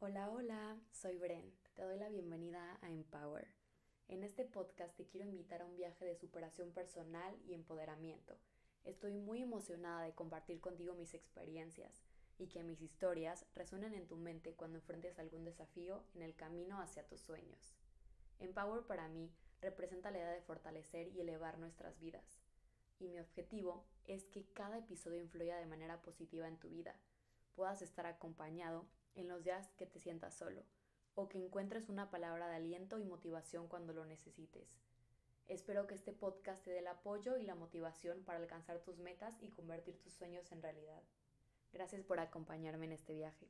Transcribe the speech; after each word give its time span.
Hola, 0.00 0.30
hola, 0.30 0.80
soy 0.92 1.18
Bren. 1.18 1.52
Te 1.74 1.82
doy 1.82 1.98
la 1.98 2.08
bienvenida 2.08 2.78
a 2.82 2.88
Empower. 2.88 3.48
En 4.06 4.22
este 4.22 4.44
podcast 4.44 4.96
te 4.96 5.08
quiero 5.08 5.26
invitar 5.26 5.60
a 5.60 5.66
un 5.66 5.74
viaje 5.74 6.04
de 6.04 6.14
superación 6.14 6.70
personal 6.70 7.36
y 7.48 7.52
empoderamiento. 7.52 8.38
Estoy 8.84 9.14
muy 9.14 9.42
emocionada 9.42 10.02
de 10.02 10.14
compartir 10.14 10.60
contigo 10.60 10.94
mis 10.94 11.14
experiencias 11.14 12.04
y 12.38 12.46
que 12.46 12.62
mis 12.62 12.80
historias 12.80 13.44
resuenen 13.56 13.92
en 13.92 14.06
tu 14.06 14.16
mente 14.16 14.54
cuando 14.54 14.78
enfrentes 14.78 15.18
algún 15.18 15.44
desafío 15.44 16.04
en 16.14 16.22
el 16.22 16.36
camino 16.36 16.80
hacia 16.80 17.04
tus 17.08 17.20
sueños. 17.20 17.74
Empower 18.38 18.86
para 18.86 19.08
mí 19.08 19.32
representa 19.60 20.12
la 20.12 20.18
idea 20.18 20.30
de 20.30 20.42
fortalecer 20.42 21.08
y 21.08 21.22
elevar 21.22 21.58
nuestras 21.58 21.98
vidas. 21.98 22.38
Y 23.00 23.08
mi 23.08 23.18
objetivo 23.18 23.84
es 24.06 24.26
que 24.26 24.44
cada 24.52 24.78
episodio 24.78 25.18
influya 25.18 25.56
de 25.56 25.66
manera 25.66 26.00
positiva 26.02 26.46
en 26.46 26.60
tu 26.60 26.68
vida, 26.68 26.94
puedas 27.58 27.82
estar 27.82 28.06
acompañado 28.06 28.86
en 29.16 29.26
los 29.26 29.42
días 29.42 29.72
que 29.76 29.84
te 29.84 29.98
sientas 29.98 30.32
solo, 30.32 30.62
o 31.16 31.28
que 31.28 31.38
encuentres 31.44 31.88
una 31.88 32.08
palabra 32.08 32.46
de 32.46 32.54
aliento 32.54 33.00
y 33.00 33.04
motivación 33.04 33.66
cuando 33.66 33.92
lo 33.92 34.04
necesites. 34.04 34.78
Espero 35.48 35.88
que 35.88 35.96
este 35.96 36.12
podcast 36.12 36.62
te 36.62 36.70
dé 36.70 36.78
el 36.78 36.86
apoyo 36.86 37.36
y 37.36 37.42
la 37.42 37.56
motivación 37.56 38.22
para 38.22 38.38
alcanzar 38.38 38.78
tus 38.78 38.98
metas 38.98 39.34
y 39.40 39.48
convertir 39.48 39.98
tus 39.98 40.12
sueños 40.12 40.52
en 40.52 40.62
realidad. 40.62 41.02
Gracias 41.72 42.04
por 42.04 42.20
acompañarme 42.20 42.86
en 42.86 42.92
este 42.92 43.14
viaje. 43.14 43.48